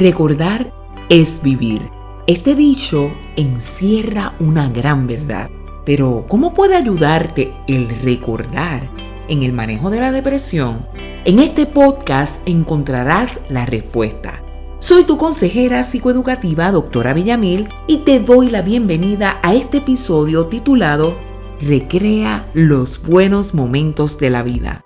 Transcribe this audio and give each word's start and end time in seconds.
Recordar 0.00 0.72
es 1.10 1.42
vivir. 1.42 1.90
Este 2.26 2.54
dicho 2.54 3.12
encierra 3.36 4.34
una 4.40 4.70
gran 4.70 5.06
verdad. 5.06 5.50
Pero, 5.84 6.24
¿cómo 6.26 6.54
puede 6.54 6.74
ayudarte 6.74 7.52
el 7.68 7.86
recordar 8.00 8.90
en 9.28 9.42
el 9.42 9.52
manejo 9.52 9.90
de 9.90 10.00
la 10.00 10.10
depresión? 10.10 10.86
En 11.26 11.38
este 11.38 11.66
podcast 11.66 12.40
encontrarás 12.48 13.40
la 13.50 13.66
respuesta. 13.66 14.42
Soy 14.78 15.04
tu 15.04 15.18
consejera 15.18 15.84
psicoeducativa, 15.84 16.72
doctora 16.72 17.12
Villamil, 17.12 17.68
y 17.86 17.98
te 17.98 18.20
doy 18.20 18.48
la 18.48 18.62
bienvenida 18.62 19.38
a 19.42 19.52
este 19.54 19.78
episodio 19.78 20.46
titulado 20.46 21.18
Recrea 21.60 22.48
los 22.54 23.06
buenos 23.06 23.52
momentos 23.52 24.16
de 24.16 24.30
la 24.30 24.42
vida. 24.42 24.82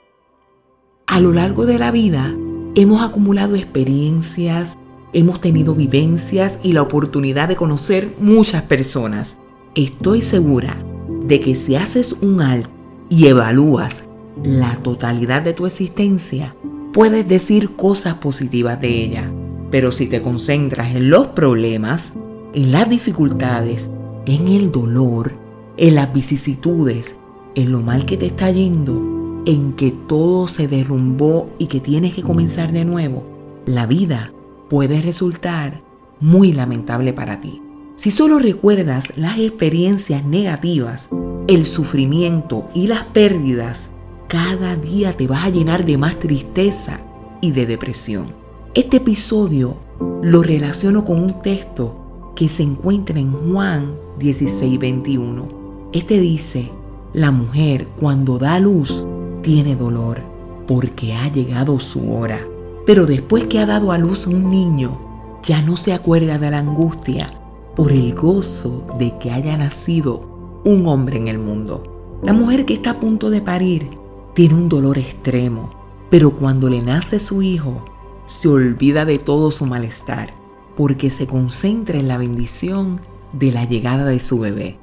A 1.07 1.21
lo 1.21 1.33
largo 1.33 1.67
de 1.67 1.79
la 1.79 1.93
vida 1.93 2.35
hemos 2.75 3.01
acumulado 3.01 3.55
experiencias, 3.55 4.77
hemos 5.15 5.41
tenido 5.41 5.75
vivencias 5.75 6.59
y 6.63 6.73
la 6.73 6.83
oportunidad 6.83 7.49
de 7.49 7.57
conocer 7.57 8.15
muchas 8.21 8.63
personas. 8.63 9.39
Estoy 9.75 10.21
segura 10.21 10.77
de 11.25 11.41
que 11.41 11.55
si 11.55 11.77
haces 11.77 12.17
un 12.21 12.43
alto 12.43 12.69
y 13.09 13.27
evalúas 13.27 14.05
la 14.43 14.75
totalidad 14.83 15.43
de 15.43 15.55
tu 15.55 15.67
existencia, 15.67 16.55
puedes 16.93 17.29
decir 17.29 17.77
cosas 17.77 18.15
positivas 18.15 18.81
de 18.81 19.05
ella. 19.05 19.33
Pero 19.71 19.93
si 19.93 20.07
te 20.07 20.21
concentras 20.21 20.95
en 20.95 21.11
los 21.11 21.29
problemas, 21.29 22.15
en 22.53 22.73
las 22.73 22.89
dificultades, 22.91 23.91
en 24.27 24.49
el 24.49 24.73
dolor, 24.73 25.33
en 25.77 25.95
las 25.95 26.13
vicisitudes, 26.13 27.17
en 27.55 27.71
lo 27.71 27.81
mal 27.81 28.05
que 28.05 28.17
te 28.17 28.27
está 28.27 28.51
yendo, 28.51 29.43
en 29.47 29.75
que 29.75 29.93
todo 29.93 30.49
se 30.49 30.67
derrumbó 30.67 31.51
y 31.59 31.67
que 31.67 31.81
tienes 31.81 32.15
que 32.15 32.23
comenzar 32.23 32.73
de 32.73 32.85
nuevo, 32.85 33.25
la 33.67 33.87
vida 33.87 34.33
puede 34.69 35.01
resultar 35.01 35.83
muy 36.21 36.53
lamentable 36.53 37.13
para 37.13 37.41
ti. 37.41 37.63
Si 37.97 38.11
solo 38.11 38.39
recuerdas 38.39 39.17
las 39.17 39.39
experiencias 39.39 40.25
negativas, 40.25 41.11
el 41.47 41.65
sufrimiento 41.65 42.69
y 42.75 42.87
las 42.87 43.05
pérdidas, 43.05 43.91
cada 44.29 44.75
día 44.77 45.17
te 45.17 45.27
vas 45.27 45.45
a 45.45 45.51
llenar 45.51 45.85
de 45.85 45.97
más 45.99 46.19
tristeza 46.19 47.01
y 47.41 47.53
de 47.53 47.67
depresión. 47.67 48.27
Este 48.75 48.97
episodio 48.97 49.77
lo 50.23 50.43
relaciono 50.43 51.05
con 51.05 51.23
un 51.23 51.41
texto 51.41 52.33
que 52.35 52.49
se 52.49 52.63
encuentra 52.63 53.19
en 53.19 53.33
Juan 53.33 53.95
16:21. 54.19 55.91
Este 55.93 56.19
dice, 56.19 56.71
la 57.13 57.31
mujer 57.31 57.87
cuando 57.97 58.39
da 58.39 58.59
luz 58.59 59.07
tiene 59.43 59.77
dolor 59.77 60.21
porque 60.67 61.15
ha 61.15 61.31
llegado 61.31 61.79
su 61.79 62.13
hora. 62.13 62.41
Pero 62.87 63.07
después 63.07 63.47
que 63.47 63.59
ha 63.59 63.67
dado 63.67 63.93
a 63.93 63.99
luz 63.99 64.27
un 64.27 64.51
niño, 64.51 64.99
ya 65.43 65.63
no 65.63 65.77
se 65.77 65.93
acuerda 65.93 66.39
de 66.39 66.51
la 66.51 66.59
angustia 66.59 67.27
por 67.75 67.93
el 67.93 68.15
gozo 68.15 68.87
de 68.99 69.19
que 69.19 69.31
haya 69.31 69.57
nacido 69.57 70.61
un 70.65 70.87
hombre 70.87 71.17
en 71.17 71.29
el 71.29 71.39
mundo. 71.39 71.83
La 72.23 72.33
mujer 72.33 72.65
que 72.65 72.75
está 72.75 72.91
a 72.91 73.01
punto 73.01 73.31
de 73.31 73.43
parir 73.43 73.91
tiene 74.35 74.55
un 74.55 74.69
dolor 74.69 74.99
extremo, 74.99 75.71
pero 76.11 76.37
cuando 76.37 76.69
le 76.69 76.83
nace 76.83 77.21
su 77.21 77.43
hijo, 77.43 77.85
se 78.27 78.49
olvida 78.49 79.05
de 79.05 79.19
todo 79.19 79.51
su 79.51 79.67
malestar, 79.67 80.35
porque 80.77 81.11
se 81.11 81.27
concentra 81.27 81.99
en 81.99 82.09
la 82.09 82.17
bendición 82.17 83.01
de 83.33 83.53
la 83.53 83.65
llegada 83.65 84.05
de 84.07 84.21
su 84.21 84.39
bebé. 84.39 84.79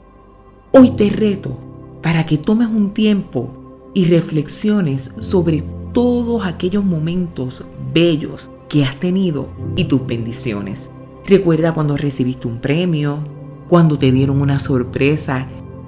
Hoy 0.71 0.91
te 0.91 1.09
reto 1.09 1.57
para 2.01 2.25
que 2.25 2.37
tomes 2.37 2.67
un 2.67 2.91
tiempo 2.91 3.49
y 3.93 4.05
reflexiones 4.05 5.15
sobre 5.19 5.63
todos 5.93 6.45
aquellos 6.45 6.83
momentos 6.83 7.65
bellos 7.93 8.49
que 8.69 8.85
has 8.85 8.95
tenido 8.95 9.49
y 9.75 9.85
tus 9.85 10.05
bendiciones. 10.05 10.91
Recuerda 11.25 11.73
cuando 11.73 11.97
recibiste 11.97 12.47
un 12.47 12.59
premio, 12.59 13.19
cuando 13.67 13.97
te 13.97 14.11
dieron 14.11 14.41
una 14.41 14.59
sorpresa 14.59 15.47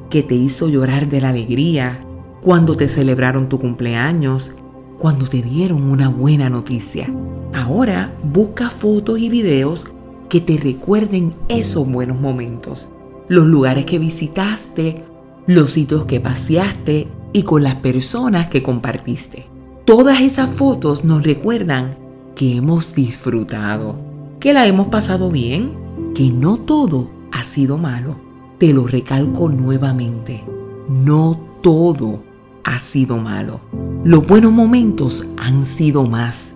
que 0.09 0.23
te 0.23 0.35
hizo 0.35 0.69
llorar 0.69 1.09
de 1.09 1.21
la 1.21 1.29
alegría, 1.29 2.05
cuando 2.41 2.75
te 2.75 2.87
celebraron 2.87 3.49
tu 3.49 3.57
cumpleaños, 3.59 4.51
cuando 4.99 5.25
te 5.25 5.41
dieron 5.41 5.83
una 5.83 6.09
buena 6.09 6.49
noticia. 6.49 7.09
Ahora 7.53 8.15
busca 8.23 8.69
fotos 8.69 9.19
y 9.19 9.29
videos 9.29 9.87
que 10.29 10.41
te 10.41 10.57
recuerden 10.57 11.33
esos 11.47 11.89
buenos 11.89 12.19
momentos, 12.19 12.89
los 13.27 13.45
lugares 13.45 13.85
que 13.85 13.99
visitaste, 13.99 15.03
los 15.45 15.71
sitios 15.71 16.05
que 16.05 16.19
paseaste 16.19 17.07
y 17.33 17.43
con 17.43 17.63
las 17.63 17.75
personas 17.75 18.47
que 18.47 18.63
compartiste. 18.63 19.52
Todas 19.85 20.21
esas 20.21 20.49
fotos 20.49 21.03
nos 21.03 21.23
recuerdan 21.23 21.97
que 22.37 22.55
hemos 22.55 22.95
disfrutado, 22.95 23.97
que 24.39 24.53
la 24.53 24.65
hemos 24.65 24.87
pasado 24.87 25.29
bien, 25.29 25.73
que 26.15 26.29
no 26.29 26.55
todo 26.55 27.09
ha 27.33 27.43
sido 27.43 27.77
malo. 27.77 28.15
Te 28.59 28.71
lo 28.71 28.87
recalco 28.87 29.49
nuevamente, 29.49 30.41
no 30.87 31.37
todo 31.59 32.23
ha 32.63 32.79
sido 32.79 33.17
malo. 33.17 33.59
Los 34.05 34.25
buenos 34.25 34.53
momentos 34.53 35.27
han 35.35 35.65
sido 35.65 36.05
más. 36.05 36.53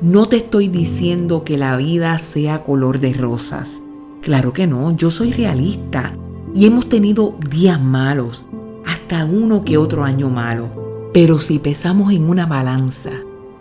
No 0.00 0.24
te 0.24 0.36
estoy 0.36 0.68
diciendo 0.68 1.44
que 1.44 1.58
la 1.58 1.76
vida 1.76 2.18
sea 2.18 2.64
color 2.64 2.98
de 2.98 3.12
rosas. 3.12 3.82
Claro 4.22 4.54
que 4.54 4.66
no, 4.66 4.96
yo 4.96 5.10
soy 5.10 5.32
realista 5.32 6.16
y 6.54 6.64
hemos 6.64 6.88
tenido 6.88 7.34
días 7.50 7.78
malos, 7.78 8.46
hasta 8.86 9.26
uno 9.26 9.66
que 9.66 9.76
otro 9.76 10.02
año 10.04 10.30
malo 10.30 10.87
pero 11.12 11.38
si 11.38 11.58
pesamos 11.58 12.12
en 12.12 12.28
una 12.28 12.46
balanza 12.46 13.10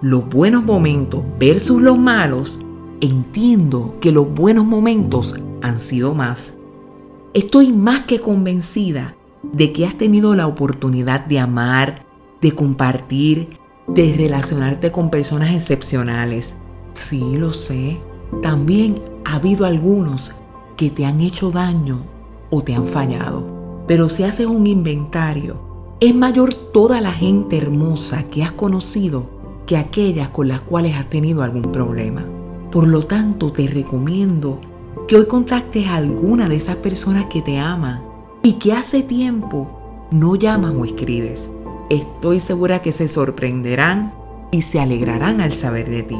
los 0.01 0.29
buenos 0.29 0.63
momentos 0.63 1.23
versus 1.39 1.81
los 1.81 1.97
malos, 1.97 2.59
entiendo 3.01 3.95
que 3.99 4.11
los 4.11 4.31
buenos 4.31 4.65
momentos 4.65 5.35
han 5.61 5.79
sido 5.79 6.13
más. 6.13 6.57
Estoy 7.33 7.71
más 7.71 8.03
que 8.03 8.19
convencida 8.19 9.15
de 9.43 9.73
que 9.73 9.85
has 9.85 9.97
tenido 9.97 10.35
la 10.35 10.47
oportunidad 10.47 11.25
de 11.25 11.39
amar, 11.39 12.05
de 12.41 12.51
compartir, 12.53 13.49
de 13.87 14.13
relacionarte 14.15 14.91
con 14.91 15.09
personas 15.09 15.53
excepcionales. 15.53 16.55
Sí, 16.93 17.37
lo 17.37 17.53
sé. 17.53 17.97
También 18.41 19.01
ha 19.25 19.35
habido 19.35 19.65
algunos 19.65 20.33
que 20.75 20.89
te 20.89 21.05
han 21.05 21.21
hecho 21.21 21.51
daño 21.51 21.99
o 22.49 22.61
te 22.61 22.75
han 22.75 22.85
fallado. 22.85 23.85
Pero 23.87 24.09
si 24.09 24.23
haces 24.23 24.47
un 24.47 24.67
inventario 24.67 25.66
es 25.99 26.13
mayor 26.13 26.53
toda 26.53 27.01
la 27.01 27.11
gente 27.11 27.57
hermosa 27.57 28.23
que 28.29 28.43
has 28.43 28.51
conocido 28.51 29.25
que 29.65 29.77
aquellas 29.77 30.29
con 30.29 30.47
las 30.47 30.61
cuales 30.61 30.95
has 30.95 31.09
tenido 31.09 31.41
algún 31.41 31.63
problema. 31.63 32.23
Por 32.71 32.87
lo 32.87 33.03
tanto, 33.05 33.51
te 33.51 33.67
recomiendo 33.67 34.59
que 35.07 35.15
hoy 35.15 35.25
contactes 35.25 35.87
a 35.87 35.95
alguna 35.95 36.47
de 36.49 36.57
esas 36.57 36.75
personas 36.75 37.25
que 37.25 37.41
te 37.41 37.57
aman 37.57 38.03
y 38.43 38.53
que 38.53 38.73
hace 38.73 39.01
tiempo 39.01 40.07
no 40.11 40.35
llamas 40.35 40.73
o 40.77 40.85
escribes. 40.85 41.49
Estoy 41.89 42.41
segura 42.41 42.81
que 42.81 42.91
se 42.91 43.07
sorprenderán 43.07 44.13
y 44.51 44.61
se 44.61 44.79
alegrarán 44.79 45.41
al 45.41 45.53
saber 45.53 45.89
de 45.89 46.03
ti. 46.03 46.17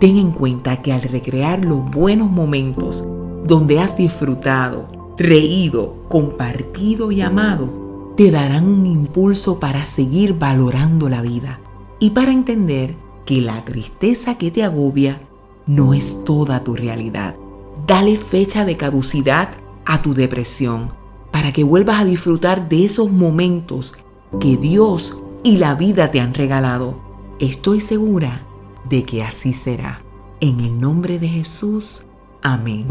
Ten 0.00 0.16
en 0.16 0.30
cuenta 0.30 0.80
que 0.80 0.92
al 0.92 1.02
recrear 1.02 1.64
los 1.64 1.84
buenos 1.90 2.30
momentos 2.30 3.04
donde 3.44 3.80
has 3.80 3.96
disfrutado, 3.96 4.86
reído, 5.18 5.96
compartido 6.08 7.12
y 7.12 7.20
amado, 7.20 7.87
te 8.18 8.32
darán 8.32 8.66
un 8.66 8.84
impulso 8.84 9.60
para 9.60 9.84
seguir 9.84 10.36
valorando 10.36 11.08
la 11.08 11.22
vida 11.22 11.60
y 12.00 12.10
para 12.10 12.32
entender 12.32 12.96
que 13.24 13.40
la 13.40 13.64
tristeza 13.64 14.36
que 14.36 14.50
te 14.50 14.64
agobia 14.64 15.20
no 15.68 15.94
es 15.94 16.24
toda 16.24 16.64
tu 16.64 16.74
realidad. 16.74 17.36
Dale 17.86 18.16
fecha 18.16 18.64
de 18.64 18.76
caducidad 18.76 19.50
a 19.86 20.02
tu 20.02 20.14
depresión 20.14 20.90
para 21.30 21.52
que 21.52 21.62
vuelvas 21.62 22.00
a 22.00 22.04
disfrutar 22.04 22.68
de 22.68 22.86
esos 22.86 23.08
momentos 23.08 23.94
que 24.40 24.56
Dios 24.56 25.22
y 25.44 25.58
la 25.58 25.76
vida 25.76 26.10
te 26.10 26.18
han 26.18 26.34
regalado. 26.34 26.98
Estoy 27.38 27.80
segura 27.80 28.42
de 28.90 29.04
que 29.04 29.22
así 29.22 29.52
será. 29.52 30.02
En 30.40 30.58
el 30.58 30.80
nombre 30.80 31.20
de 31.20 31.28
Jesús. 31.28 32.02
Amén. 32.42 32.84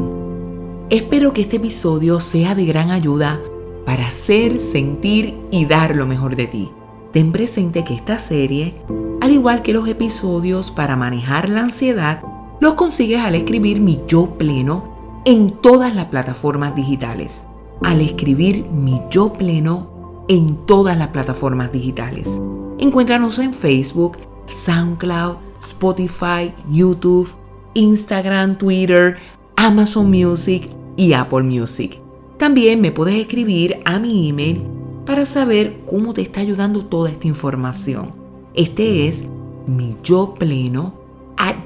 Espero 0.89 1.33
que 1.33 1.41
este 1.41 1.57
episodio 1.57 2.21
sea 2.21 2.55
de 2.55 2.63
gran 2.63 2.91
ayuda 2.91 3.41
para 3.87 4.07
hacer, 4.07 4.59
sentir 4.59 5.33
y 5.49 5.65
dar 5.65 5.95
lo 5.95 6.05
mejor 6.05 6.35
de 6.35 6.47
ti. 6.47 6.69
Ten 7.13 7.31
presente 7.31 7.85
que 7.85 7.93
esta 7.93 8.17
serie, 8.17 8.73
al 9.21 9.31
igual 9.31 9.61
que 9.61 9.71
los 9.71 9.87
episodios 9.87 10.71
para 10.71 10.97
manejar 10.97 11.47
la 11.47 11.61
ansiedad, 11.61 12.21
los 12.59 12.73
consigues 12.73 13.21
al 13.21 13.35
escribir 13.35 13.79
mi 13.79 14.01
yo 14.05 14.37
pleno 14.37 15.21
en 15.23 15.51
todas 15.51 15.95
las 15.95 16.07
plataformas 16.07 16.75
digitales. 16.75 17.45
Al 17.81 18.01
escribir 18.01 18.65
mi 18.65 18.99
yo 19.09 19.31
pleno 19.31 20.25
en 20.27 20.57
todas 20.65 20.97
las 20.97 21.07
plataformas 21.07 21.71
digitales. 21.71 22.41
Encuéntranos 22.79 23.39
en 23.39 23.53
Facebook, 23.53 24.17
SoundCloud, 24.47 25.37
Spotify, 25.63 26.53
YouTube, 26.69 27.29
Instagram, 27.73 28.57
Twitter, 28.57 29.15
Amazon 29.55 30.11
Music 30.11 30.69
y 30.97 31.13
Apple 31.13 31.43
Music. 31.43 32.01
También 32.37 32.81
me 32.81 32.91
puedes 32.91 33.15
escribir 33.15 33.79
a 33.85 33.97
mi 33.99 34.29
email 34.29 34.61
para 35.05 35.25
saber 35.25 35.77
cómo 35.85 36.13
te 36.13 36.21
está 36.21 36.41
ayudando 36.41 36.85
toda 36.85 37.09
esta 37.09 37.27
información. 37.27 38.11
Este 38.53 39.07
es 39.07 39.25
mi 39.65 39.95
yo 40.03 40.33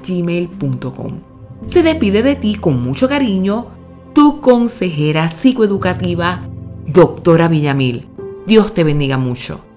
gmail.com. 0.02 1.12
Se 1.66 1.82
despide 1.82 2.22
de 2.22 2.36
ti 2.36 2.54
con 2.54 2.82
mucho 2.82 3.08
cariño 3.08 3.66
tu 4.14 4.40
consejera 4.40 5.28
psicoeducativa, 5.28 6.42
doctora 6.86 7.48
Villamil. 7.48 8.06
Dios 8.46 8.74
te 8.74 8.84
bendiga 8.84 9.16
mucho. 9.16 9.71